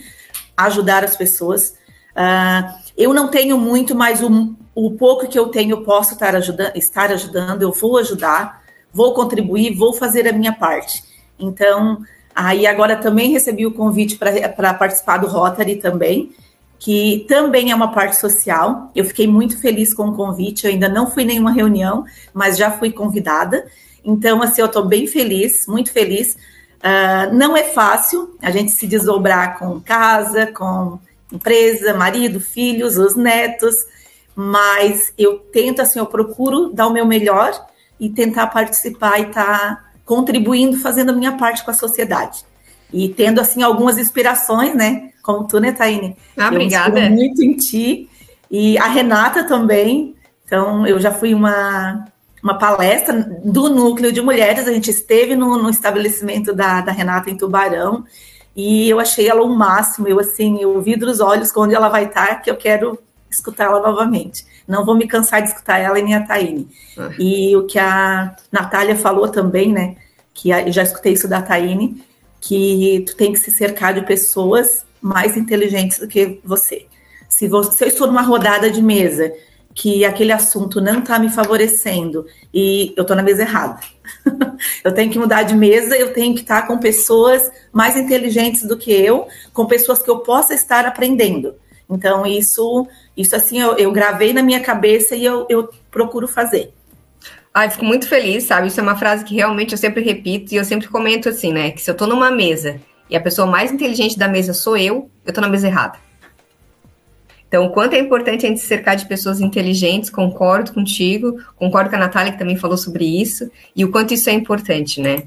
[0.56, 1.76] ajudar as pessoas.
[2.10, 6.34] Uh, eu não tenho muito, mas o, o pouco que eu tenho, eu posso estar,
[6.34, 11.04] ajuda, estar ajudando, eu vou ajudar, vou contribuir, vou fazer a minha parte.
[11.38, 12.02] Então,
[12.34, 16.32] aí agora também recebi o convite para participar do Rotary também,
[16.84, 18.90] que também é uma parte social.
[18.94, 22.70] Eu fiquei muito feliz com o convite, eu ainda não fui nenhuma reunião, mas já
[22.70, 23.64] fui convidada.
[24.04, 26.36] Então, assim, eu estou bem feliz, muito feliz,
[26.84, 30.98] Uh, não é fácil a gente se desdobrar com casa, com
[31.32, 33.74] empresa, marido, filhos, os netos,
[34.36, 37.52] mas eu tento, assim, eu procuro dar o meu melhor
[37.98, 42.44] e tentar participar e estar tá contribuindo, fazendo a minha parte com a sociedade.
[42.92, 45.10] E tendo, assim, algumas inspirações, né?
[45.24, 46.16] Como tu, né, Taine?
[46.36, 47.08] Ah, eu obrigada.
[47.08, 48.10] muito em ti.
[48.50, 50.14] E a Renata também.
[50.44, 52.06] Então, eu já fui uma
[52.42, 54.68] uma palestra do núcleo de mulheres.
[54.68, 58.04] A gente esteve no, no estabelecimento da, da, Renata em Tubarão
[58.54, 60.06] e eu achei ela o um máximo.
[60.06, 62.98] Eu assim, eu vi dos olhos onde ela vai estar, que eu quero
[63.30, 64.44] escutá-la novamente.
[64.68, 66.68] Não vou me cansar de escutar ela e nem a Taine.
[66.98, 67.10] Ah.
[67.18, 69.96] E o que a Natália falou também, né?
[70.34, 72.04] Que eu já escutei isso da Taine,
[72.42, 76.86] que tu tem que se cercar de pessoas mais inteligentes do que você.
[77.28, 79.30] Se, você, se eu estou numa rodada de mesa
[79.74, 83.80] que aquele assunto não está me favorecendo e eu estou na mesa errada.
[84.82, 88.62] eu tenho que mudar de mesa, eu tenho que estar tá com pessoas mais inteligentes
[88.62, 91.54] do que eu, com pessoas que eu possa estar aprendendo.
[91.90, 96.72] Então, isso, isso assim, eu, eu gravei na minha cabeça e eu, eu procuro fazer.
[97.52, 98.68] Ai, fico muito feliz, sabe?
[98.68, 101.72] Isso é uma frase que realmente eu sempre repito e eu sempre comento assim, né?
[101.72, 105.10] Que se eu tô numa mesa e a pessoa mais inteligente da mesa sou eu,
[105.24, 105.98] eu tô na mesa errada.
[107.46, 111.88] Então, o quanto é importante a gente se cercar de pessoas inteligentes, concordo contigo, concordo
[111.88, 115.22] com a Natália, que também falou sobre isso, e o quanto isso é importante, né?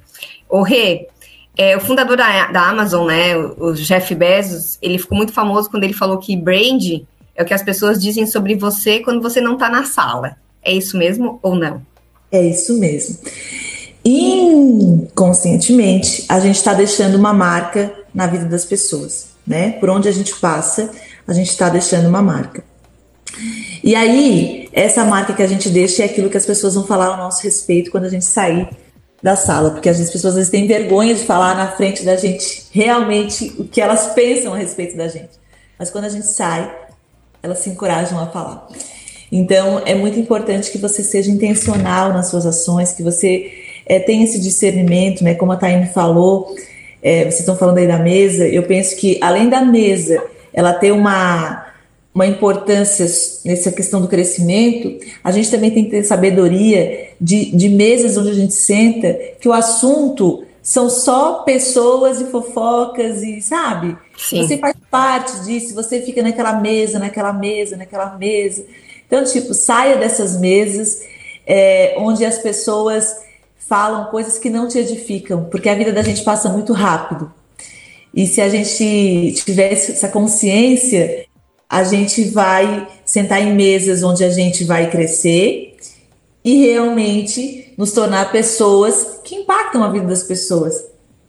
[0.50, 1.08] O Rê,
[1.58, 5.86] é, o fundador da, da Amazon, né, o Jeff Bezos, ele ficou muito famoso quando
[5.86, 6.84] ele falou que brand
[7.36, 10.36] é o que as pessoas dizem sobre você quando você não está na sala.
[10.62, 11.82] É isso mesmo ou não?
[12.32, 13.18] É isso mesmo.
[14.10, 19.72] Inconscientemente, a gente está deixando uma marca na vida das pessoas, né?
[19.72, 20.90] Por onde a gente passa,
[21.28, 22.64] a gente está deixando uma marca.
[23.84, 27.08] E aí, essa marca que a gente deixa é aquilo que as pessoas vão falar
[27.08, 28.70] ao nosso respeito quando a gente sair
[29.22, 32.68] da sala, porque as pessoas às vezes têm vergonha de falar na frente da gente
[32.72, 35.32] realmente o que elas pensam a respeito da gente.
[35.78, 36.74] Mas quando a gente sai,
[37.44, 38.70] elas se encorajam a falar.
[39.30, 44.24] Então, é muito importante que você seja intencional nas suas ações, que você é, tenha
[44.24, 45.34] esse discernimento, né?
[45.34, 46.56] Como a Taine falou,
[47.02, 50.22] é, vocês estão falando aí da mesa, eu penso que além da mesa
[50.54, 51.68] ela ter uma,
[52.14, 53.06] uma importância
[53.46, 58.32] nessa questão do crescimento, a gente também tem que ter sabedoria de, de mesas onde
[58.32, 63.96] a gente senta, que o assunto são só pessoas e fofocas e, sabe?
[64.18, 64.46] Sim.
[64.46, 68.66] Você faz parte disso, você fica naquela mesa, naquela mesa, naquela mesa.
[69.06, 71.00] Então, tipo, saia dessas mesas
[71.46, 73.27] é, onde as pessoas
[73.68, 77.32] falam coisas que não te edificam, porque a vida da gente passa muito rápido.
[78.14, 81.26] E se a gente tivesse essa consciência,
[81.70, 85.76] a gente vai sentar em mesas onde a gente vai crescer
[86.44, 90.86] e realmente nos tornar pessoas que impactam a vida das pessoas.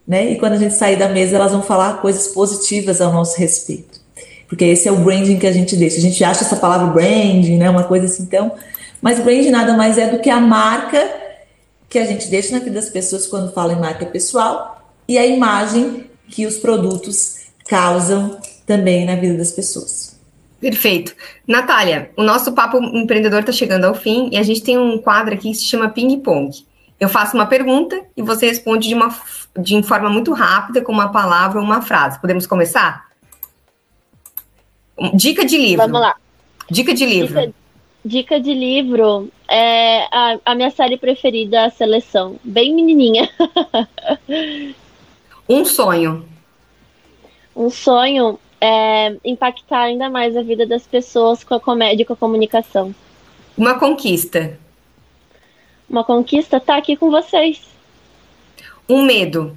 [0.07, 0.33] Né?
[0.33, 4.01] E quando a gente sair da mesa, elas vão falar coisas positivas ao nosso respeito.
[4.49, 5.99] Porque esse é o branding que a gente deixa.
[5.99, 7.69] A gente acha essa palavra branding, né?
[7.69, 8.53] Uma coisa assim, então.
[9.03, 11.28] Mas branding nada mais é do que a marca
[11.89, 15.27] que a gente deixa na vida das pessoas quando fala em marca pessoal e a
[15.27, 20.19] imagem que os produtos causam também na vida das pessoas.
[20.61, 21.15] Perfeito.
[21.47, 25.35] Natália, o nosso papo empreendedor está chegando ao fim e a gente tem um quadro
[25.35, 26.51] aqui que se chama Ping Pong.
[26.99, 29.17] Eu faço uma pergunta e você responde de uma
[29.57, 32.21] de forma muito rápida, com uma palavra ou uma frase.
[32.21, 33.07] Podemos começar?
[35.15, 35.87] Dica de livro.
[35.87, 36.17] Vamos lá.
[36.69, 37.41] Dica de livro.
[37.41, 37.55] Dica,
[38.05, 42.37] dica de livro é a, a minha série preferida, a Seleção.
[42.45, 43.29] Bem menininha.
[45.49, 46.29] Um sonho.
[47.57, 52.13] Um sonho é impactar ainda mais a vida das pessoas com a comédia e com
[52.13, 52.95] a comunicação.
[53.57, 54.59] Uma conquista.
[55.89, 57.63] Uma conquista tá aqui com vocês.
[58.87, 59.57] Um medo.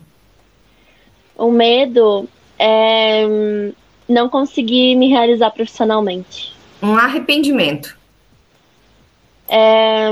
[1.35, 2.25] O medo
[2.57, 3.23] é
[4.07, 6.53] não conseguir me realizar profissionalmente.
[6.81, 7.97] Um arrependimento.
[9.51, 10.09] É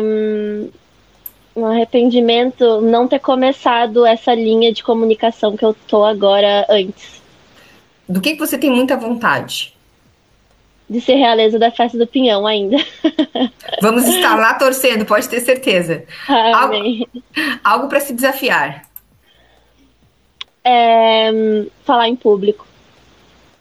[1.59, 7.21] um arrependimento não ter começado essa linha de comunicação que eu tô agora antes.
[8.07, 9.75] Do que, que você tem muita vontade?
[10.89, 12.77] De ser realeza da festa do Pinhão ainda.
[13.81, 16.03] Vamos estar lá torcendo, pode ter certeza.
[16.27, 17.07] Amém.
[17.13, 18.87] Algo, algo para se desafiar.
[20.63, 21.29] É,
[21.85, 22.65] falar em público.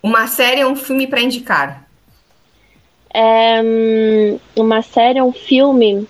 [0.02, 1.87] Uma série ou um filme para indicar?
[3.12, 3.60] É,
[4.56, 6.06] uma série um filme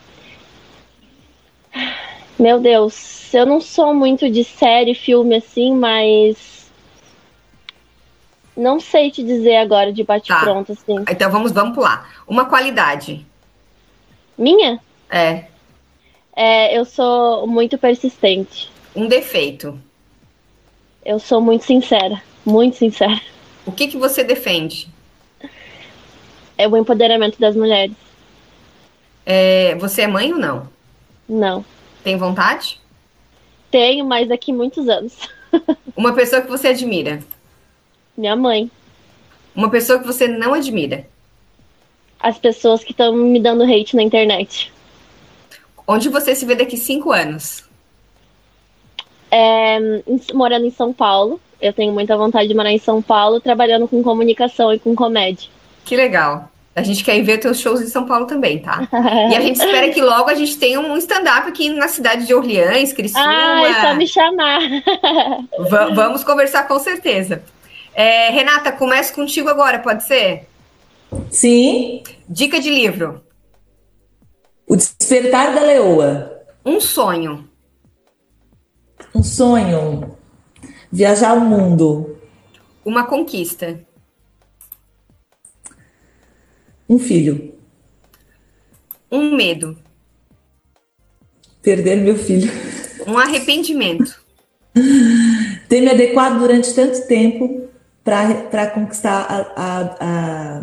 [2.39, 6.71] meu Deus, eu não sou muito de série, filme assim, mas
[8.57, 10.81] não sei te dizer agora de bate-pronto tá.
[10.81, 11.05] assim.
[11.11, 12.23] Então vamos, vamos pular.
[12.29, 13.27] Uma qualidade.
[14.37, 14.81] Minha?
[15.11, 15.47] É.
[16.35, 18.71] É, eu sou muito persistente.
[18.95, 19.77] Um defeito.
[21.05, 23.21] Eu sou muito sincera, muito sincera.
[23.67, 24.89] O que que você defende?
[26.59, 27.95] É o empoderamento das mulheres.
[29.25, 30.69] É, você é mãe ou não?
[31.29, 31.65] Não.
[32.03, 32.81] Tem vontade?
[33.71, 35.17] Tenho, mas daqui muitos anos.
[35.97, 37.21] Uma pessoa que você admira?
[38.17, 38.71] Minha mãe.
[39.55, 41.07] Uma pessoa que você não admira?
[42.19, 44.73] As pessoas que estão me dando hate na internet.
[45.87, 47.65] Onde você se vê daqui cinco anos?
[49.31, 49.79] É,
[50.35, 51.41] morando em São Paulo.
[51.61, 55.49] Eu tenho muita vontade de morar em São Paulo, trabalhando com comunicação e com comédia.
[55.89, 56.51] Que legal.
[56.77, 58.87] A gente quer ir ver teus shows em São Paulo também, tá?
[59.31, 62.35] E a gente espera que logo a gente tenha um stand-up aqui na cidade de
[62.35, 63.27] Orleans, Criciúma.
[63.27, 64.61] Ah, é só me chamar.
[65.59, 67.43] V vamos conversar com certeza.
[67.95, 70.47] É, Renata, começo contigo agora, pode ser?
[71.31, 72.03] Sim.
[72.29, 73.23] Dica de livro.
[74.67, 76.43] O Despertar da Leoa.
[76.67, 77.49] Um sonho.
[79.15, 80.19] Um sonho.
[80.93, 82.19] Viajar o mundo.
[82.85, 83.88] Uma conquista.
[86.89, 87.55] Um filho.
[89.11, 89.77] Um medo.
[91.63, 92.51] Perder meu filho.
[93.07, 94.19] Um arrependimento.
[95.69, 97.69] Ter me adequado durante tanto tempo
[98.03, 100.63] para conquistar a, a, a,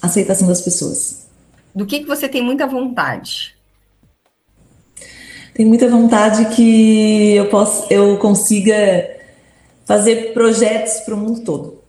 [0.00, 1.28] aceitação das pessoas.
[1.74, 3.56] Do que, que você tem muita vontade?
[5.54, 9.16] Tenho muita vontade que eu, possa, eu consiga
[9.84, 11.82] fazer projetos para o mundo todo.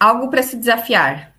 [0.00, 1.37] Algo para se desafiar.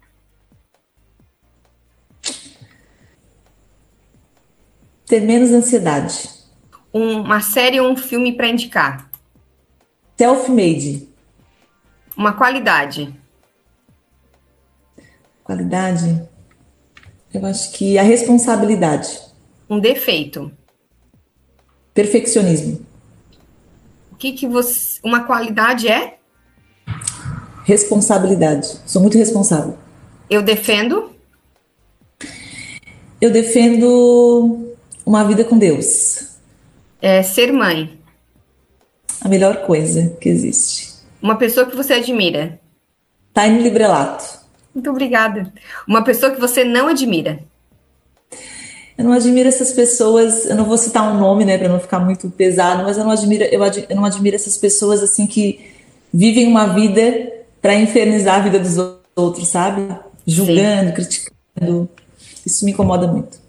[5.09, 6.29] Ter menos ansiedade.
[6.93, 9.09] uma série ou um filme para indicar.
[10.15, 11.09] Self-made.
[12.15, 13.11] Uma qualidade.
[15.43, 16.21] Qualidade?
[17.33, 19.19] Eu acho que a responsabilidade.
[19.67, 20.51] Um defeito.
[21.91, 22.85] Perfeccionismo.
[24.11, 24.99] O que, que você.
[25.03, 26.19] Uma qualidade é?
[27.63, 28.79] Responsabilidade.
[28.85, 29.75] Sou muito responsável.
[30.29, 31.15] Eu defendo?
[33.19, 34.68] Eu defendo
[35.09, 36.37] uma vida com Deus.
[37.01, 37.97] É ser mãe.
[39.19, 40.93] A melhor coisa que existe.
[41.19, 42.59] Uma pessoa que você admira.
[43.33, 44.23] Time Librelato.
[44.73, 45.51] Muito obrigada.
[45.87, 47.39] Uma pessoa que você não admira.
[48.95, 51.99] Eu não admiro essas pessoas, eu não vou citar um nome, né, para não ficar
[51.99, 55.71] muito pesado, mas eu não admiro, eu, ad, eu não admiro essas pessoas assim que
[56.13, 58.75] vivem uma vida para infernizar a vida dos
[59.15, 59.87] outros, sabe?
[60.27, 60.93] Julgando, Sim.
[60.93, 61.89] criticando.
[62.45, 63.39] Isso me incomoda muito.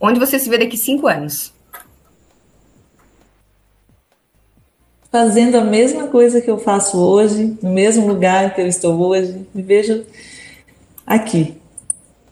[0.00, 1.52] Onde você se vê daqui cinco anos?
[5.10, 9.46] fazendo a mesma coisa que eu faço hoje, no mesmo lugar que eu estou hoje.
[9.52, 10.06] Me vejo
[11.06, 11.60] aqui.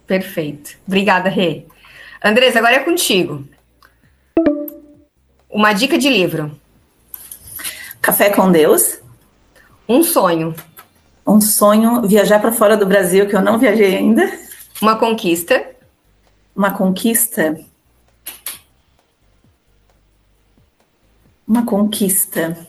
[0.06, 0.76] Perfeito.
[0.86, 1.64] Obrigada, Rê.
[2.22, 3.44] Andresa, agora é contigo.
[5.50, 6.58] Uma dica de livro.
[8.00, 9.00] Café com Deus.
[9.88, 10.54] Um sonho.
[11.26, 14.30] Um sonho viajar para fora do Brasil que eu não viajei ainda.
[14.80, 15.77] Uma conquista.
[16.58, 17.56] Uma conquista.
[21.46, 22.66] Uma conquista.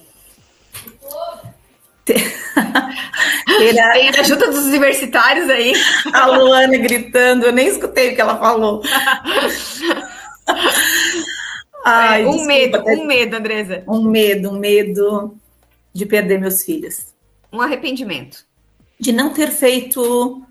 [2.06, 3.92] Ter a...
[3.94, 5.74] Tem a ajuda dos universitários aí.
[6.14, 8.84] A Luana gritando, eu nem escutei o que ela falou.
[11.84, 13.84] Ai, um desculpa, medo, um medo, Andresa.
[13.88, 15.36] Um medo, um medo
[15.92, 17.08] de perder meus filhos.
[17.52, 18.46] Um arrependimento.
[19.00, 20.46] De não ter feito,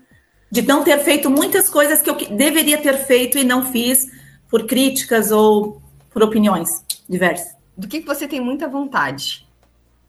[0.51, 4.07] de não ter feito muitas coisas que eu deveria ter feito e não fiz
[4.49, 5.81] por críticas ou
[6.11, 7.55] por opiniões diversas.
[7.77, 9.47] Do que você tem muita vontade?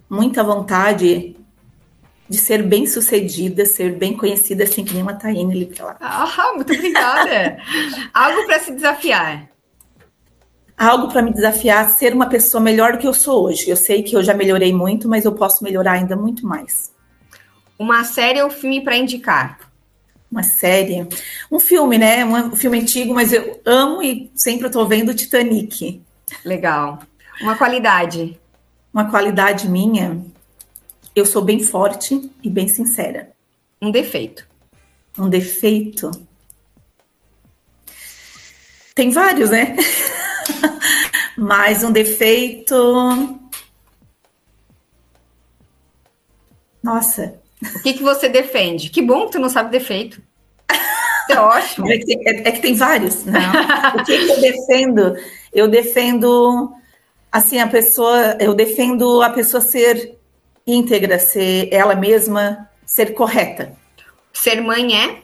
[0.08, 1.36] Muita vontade
[2.28, 5.96] de ser bem sucedida, ser bem conhecida, assim que nem uma Taine ali pra lá.
[6.00, 7.58] Ah, muito obrigada.
[8.14, 9.48] Algo para se desafiar.
[10.76, 13.68] Algo para me desafiar, ser uma pessoa melhor do que eu sou hoje.
[13.68, 16.90] Eu sei que eu já melhorei muito, mas eu posso melhorar ainda muito mais.
[17.78, 19.69] Uma série ou filme para indicar?
[20.30, 21.06] Uma série.
[21.50, 22.24] Um filme, né?
[22.24, 26.00] Um filme antigo, mas eu amo e sempre estou vendo Titanic.
[26.44, 27.00] Legal.
[27.40, 28.38] Uma qualidade.
[28.92, 30.22] Uma qualidade minha
[31.14, 33.32] eu sou bem forte e bem sincera.
[33.80, 34.46] Um defeito.
[35.18, 36.10] Um defeito.
[38.94, 39.76] Tem vários, né?
[41.36, 42.74] Mas um defeito.
[46.82, 47.39] Nossa.
[47.62, 48.88] O que, que você defende?
[48.88, 50.22] Que bom que tu não sabe defeito.
[51.28, 51.90] é ótimo.
[51.90, 53.24] É que, tem, é, é que tem vários.
[53.24, 53.40] Não.
[54.00, 55.16] o que, que eu defendo?
[55.52, 56.72] Eu defendo
[57.30, 58.36] assim a pessoa.
[58.40, 60.16] Eu defendo a pessoa ser
[60.66, 63.72] íntegra, ser ela mesma, ser correta.
[64.32, 65.22] Ser mãe é?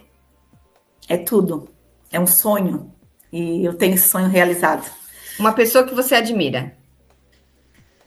[1.09, 1.69] É tudo.
[2.13, 2.93] É um sonho.
[3.33, 4.91] E eu tenho esse sonho realizado.
[5.39, 6.77] Uma pessoa que você admira?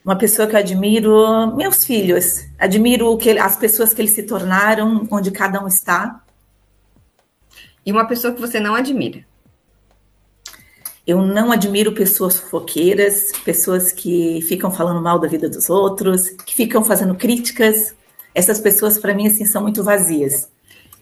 [0.03, 2.45] Uma pessoa que eu admiro, meus filhos.
[2.57, 6.23] Admiro que, as pessoas que eles se tornaram, onde cada um está.
[7.85, 9.25] E uma pessoa que você não admira?
[11.05, 16.53] Eu não admiro pessoas fofoqueiras, pessoas que ficam falando mal da vida dos outros, que
[16.55, 17.95] ficam fazendo críticas.
[18.33, 20.49] Essas pessoas, para mim, assim, são muito vazias.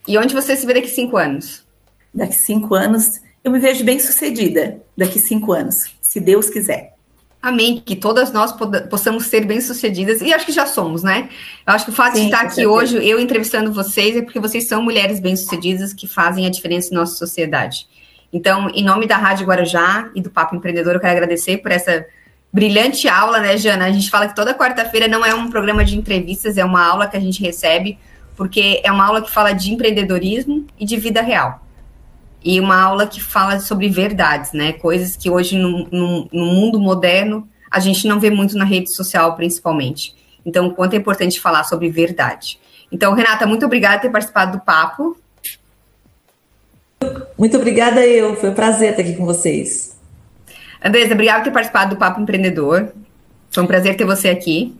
[0.07, 1.65] E onde você se vê daqui cinco anos?
[2.13, 4.81] Daqui cinco anos, eu me vejo bem sucedida.
[4.95, 6.96] Daqui cinco anos, se Deus quiser.
[7.47, 7.81] Amém.
[7.85, 8.53] Que todas nós
[8.89, 11.29] possamos ser bem-sucedidas, e acho que já somos, né?
[11.65, 12.69] Eu acho que o fato Sim, de estar aqui certeza.
[12.69, 16.95] hoje, eu entrevistando vocês, é porque vocês são mulheres bem-sucedidas que fazem a diferença em
[16.97, 17.87] nossa sociedade.
[18.33, 22.05] Então, em nome da Rádio Guarujá e do Papo Empreendedor, eu quero agradecer por essa
[22.51, 23.85] brilhante aula, né, Jana?
[23.85, 27.07] A gente fala que toda quarta-feira não é um programa de entrevistas, é uma aula
[27.07, 27.97] que a gente recebe,
[28.35, 31.65] porque é uma aula que fala de empreendedorismo e de vida real.
[32.43, 34.73] E uma aula que fala sobre verdades, né?
[34.73, 38.93] Coisas que hoje, no, no, no mundo moderno, a gente não vê muito na rede
[38.93, 40.15] social, principalmente.
[40.45, 42.59] Então, o quanto é importante falar sobre verdade.
[42.91, 45.17] Então, Renata, muito obrigada por ter participado do papo.
[47.37, 49.95] Muito obrigada eu, foi um prazer estar aqui com vocês.
[50.83, 52.91] Andresa, obrigada por ter participado do Papo Empreendedor.
[53.51, 54.75] Foi um prazer ter você aqui.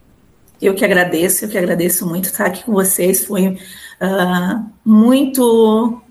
[0.62, 3.26] Eu que agradeço, eu que agradeço muito estar aqui com vocês.
[3.26, 6.02] Foi uh, muito,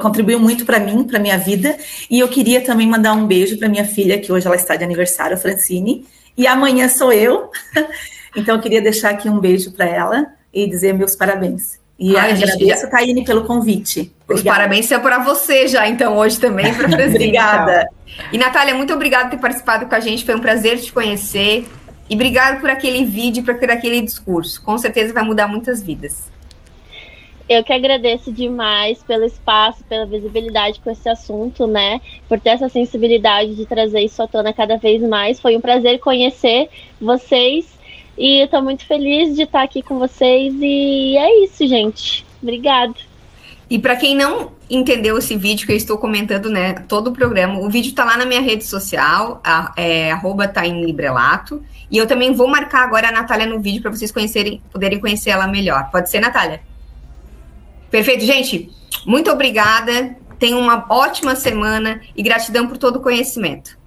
[0.00, 1.76] contribuiu muito para mim, para minha vida.
[2.10, 4.82] E eu queria também mandar um beijo para minha filha, que hoje ela está de
[4.82, 6.06] aniversário, a Francine.
[6.36, 7.50] E amanhã sou eu.
[8.34, 11.78] então eu queria deixar aqui um beijo para ela e dizer meus parabéns.
[11.98, 12.88] E Ai, agradeço, já...
[12.88, 14.10] Taine, pelo convite.
[14.24, 14.34] Obrigada.
[14.34, 17.86] Os parabéns são para você já, então, hoje também, para Obrigada.
[18.06, 18.26] Então.
[18.32, 20.24] E, Natália, muito obrigada por ter participado com a gente.
[20.24, 21.68] Foi um prazer te conhecer.
[22.08, 24.62] E obrigado por aquele vídeo, por aquele discurso.
[24.62, 26.30] Com certeza vai mudar muitas vidas.
[27.50, 32.00] Eu que agradeço demais pelo espaço, pela visibilidade com esse assunto, né?
[32.28, 35.40] Por ter essa sensibilidade de trazer isso à tona cada vez mais.
[35.40, 36.68] Foi um prazer conhecer
[37.00, 37.66] vocês
[38.16, 40.54] e eu tô muito feliz de estar aqui com vocês.
[40.60, 42.24] E é isso, gente.
[42.40, 42.94] Obrigada.
[43.68, 47.58] E para quem não entendeu esse vídeo que eu estou comentando, né, todo o programa,
[47.58, 52.32] o vídeo está lá na minha rede social, a, é arroba Librelato, e eu também
[52.32, 55.90] vou marcar agora a Natália no vídeo para vocês conhecerem, poderem conhecer ela melhor.
[55.90, 56.69] Pode ser, Natália?
[57.90, 58.70] Perfeito, gente.
[59.04, 60.16] Muito obrigada.
[60.38, 63.79] Tenham uma ótima semana e gratidão por todo o conhecimento.